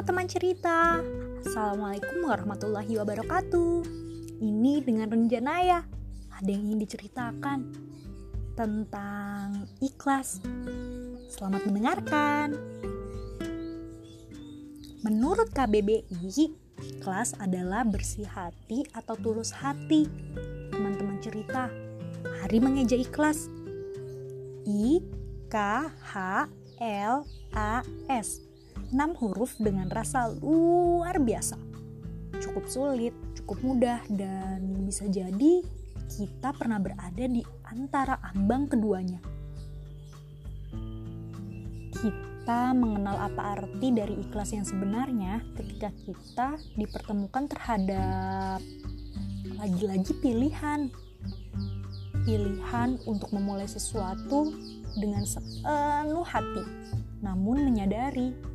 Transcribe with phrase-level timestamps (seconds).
[0.00, 1.04] teman cerita.
[1.44, 3.84] Assalamualaikum warahmatullahi wabarakatuh.
[4.40, 5.80] Ini dengan rencana ya.
[6.40, 7.58] Ada yang ingin diceritakan
[8.56, 10.40] Tentang ikhlas.
[11.28, 12.56] Selamat mendengarkan.
[15.04, 16.32] Menurut KBBI
[16.80, 20.08] Ikhlas adalah bersih hati atau tulus hati.
[20.72, 21.68] Teman-teman cerita
[22.40, 23.52] Hari mengeja ikhlas.
[24.64, 25.04] I
[25.52, 25.56] K
[25.92, 26.48] H
[26.80, 28.53] L A S
[28.94, 31.58] 6 huruf dengan rasa luar biasa.
[32.38, 35.66] Cukup sulit, cukup mudah, dan bisa jadi
[36.06, 39.18] kita pernah berada di antara ambang keduanya.
[41.90, 48.62] Kita mengenal apa arti dari ikhlas yang sebenarnya ketika kita dipertemukan terhadap
[49.58, 50.86] lagi-lagi pilihan.
[52.24, 54.54] Pilihan untuk memulai sesuatu
[54.96, 56.64] dengan sepenuh hati,
[57.20, 58.53] namun menyadari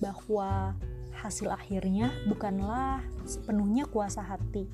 [0.00, 0.74] bahwa
[1.20, 4.64] hasil akhirnya bukanlah sepenuhnya kuasa hati.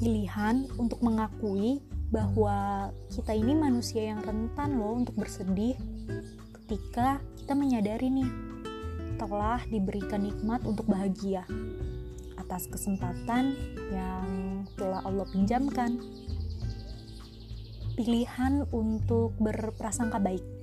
[0.00, 1.80] Pilihan untuk mengakui
[2.12, 5.76] bahwa kita ini manusia yang rentan loh untuk bersedih
[6.62, 8.30] ketika kita menyadari nih
[9.20, 11.44] telah diberikan nikmat untuk bahagia
[12.40, 13.56] atas kesempatan
[13.92, 14.28] yang
[14.76, 16.00] telah Allah pinjamkan.
[17.94, 20.59] Pilihan untuk berprasangka baik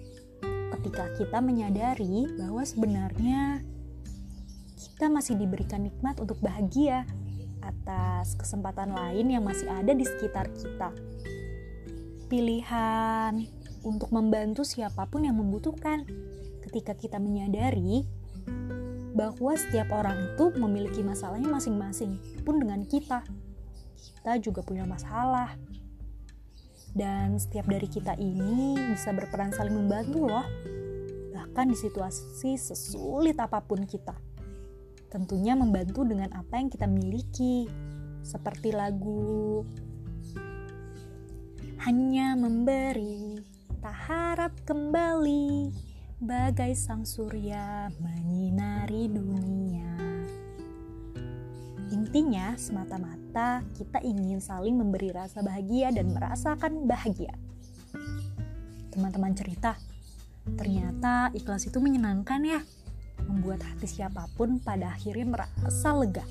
[0.75, 3.63] ketika kita menyadari bahwa sebenarnya
[4.77, 7.05] kita masih diberikan nikmat untuk bahagia
[7.61, 10.89] atas kesempatan lain yang masih ada di sekitar kita.
[12.27, 13.45] Pilihan
[13.85, 16.03] untuk membantu siapa pun yang membutuhkan
[16.67, 18.03] ketika kita menyadari
[19.17, 23.25] bahwa setiap orang itu memiliki masalahnya masing-masing, pun dengan kita.
[23.97, 25.57] Kita juga punya masalah,
[26.93, 30.47] dan setiap dari kita ini bisa berperan saling membantu loh.
[31.33, 34.15] Bahkan di situasi sesulit apa pun kita.
[35.07, 37.67] Tentunya membantu dengan apa yang kita miliki.
[38.21, 39.63] Seperti lagu.
[41.87, 43.39] Hanya memberi
[43.79, 45.71] tak harap kembali.
[46.17, 50.06] Bagai sang surya menyinari dunia
[51.87, 57.31] Intinya, semata-mata kita ingin saling memberi rasa bahagia dan merasakan bahagia.
[58.91, 59.79] Teman-teman cerita,
[60.59, 62.59] ternyata ikhlas itu menyenangkan ya,
[63.23, 66.27] membuat hati siapa pun pada akhirnya merasa lega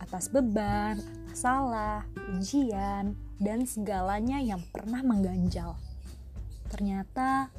[0.00, 2.04] atas beban, masalah,
[2.36, 5.76] ujian, dan segalanya yang pernah mengganjal.
[6.72, 7.50] Ternyata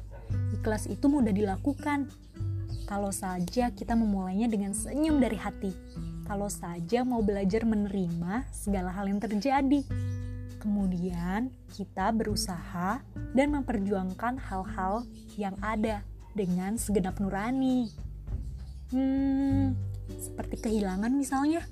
[0.54, 2.10] ikhlas itu mudah dilakukan
[2.88, 5.72] kalau saja kita memulainya dengan senyum dari hati
[6.28, 9.80] kalau saja mau belajar menerima segala hal yang terjadi.
[10.60, 13.00] Kemudian kita berusaha
[13.32, 15.08] dan memperjuangkan hal-hal
[15.40, 16.04] yang ada
[16.36, 17.88] dengan segenap nurani.
[18.92, 19.72] Hmm,
[20.20, 21.64] seperti kehilangan misalnya.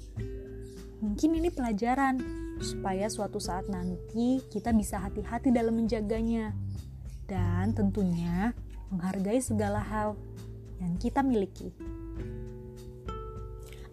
[1.04, 2.16] Mungkin ini pelajaran
[2.64, 6.56] supaya suatu saat nanti kita bisa hati-hati dalam menjaganya.
[7.28, 8.56] Dan tentunya
[8.88, 10.16] menghargai segala hal
[10.80, 11.74] yang kita miliki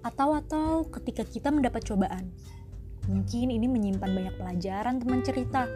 [0.03, 2.29] atau atau ketika kita mendapat cobaan.
[3.07, 5.67] Mungkin ini menyimpan banyak pelajaran teman cerita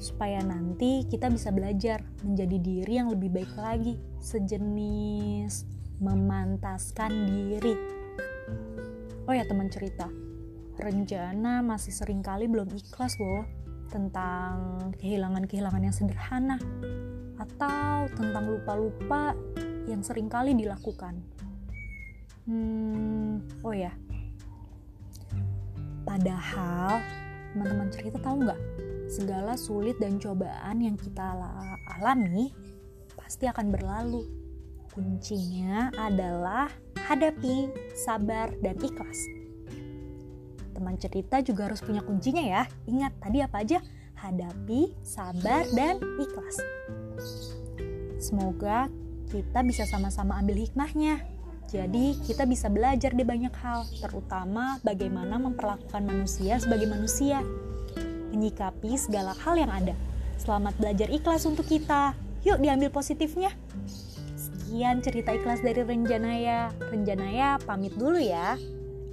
[0.00, 5.68] supaya nanti kita bisa belajar menjadi diri yang lebih baik lagi, sejenis
[6.00, 7.74] memantaskan diri.
[9.28, 10.08] Oh ya teman cerita,
[10.80, 13.44] rencana masih sering kali belum ikhlas loh
[13.92, 16.56] tentang kehilangan-kehilangan yang sederhana
[17.36, 19.36] atau tentang lupa-lupa
[19.86, 21.20] yang sering kali dilakukan.
[22.50, 23.94] Hmm, oh ya.
[26.02, 26.98] Padahal
[27.54, 28.60] teman-teman cerita tahu nggak?
[29.06, 31.38] Segala sulit dan cobaan yang kita
[31.94, 32.50] alami
[33.14, 34.26] pasti akan berlalu.
[34.90, 36.66] Kuncinya adalah
[37.06, 39.30] hadapi, sabar, dan ikhlas.
[40.74, 42.62] Teman cerita juga harus punya kuncinya ya.
[42.90, 43.78] Ingat tadi apa aja?
[44.18, 46.58] Hadapi, sabar, dan ikhlas.
[48.18, 48.90] Semoga
[49.30, 51.22] kita bisa sama-sama ambil hikmahnya
[51.70, 57.46] jadi kita bisa belajar di banyak hal, terutama bagaimana memperlakukan manusia sebagai manusia,
[58.34, 59.94] menyikapi segala hal yang ada.
[60.34, 62.18] Selamat belajar ikhlas untuk kita.
[62.42, 63.54] Yuk diambil positifnya.
[64.34, 66.74] Sekian cerita ikhlas dari Renjanaya.
[66.90, 68.58] Renjanaya pamit dulu ya.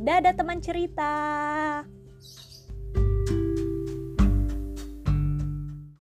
[0.02, 1.14] Dadah teman cerita.